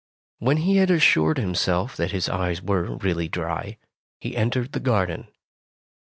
When 0.39 0.57
he 0.57 0.77
had 0.77 0.89
assured 0.89 1.37
himself 1.37 1.95
that 1.97 2.09
his 2.11 2.27
eyes 2.27 2.59
were 2.59 2.95
really 2.97 3.27
dry, 3.27 3.77
he 4.19 4.35
entered 4.35 4.71
the 4.71 4.79
garden. 4.79 5.27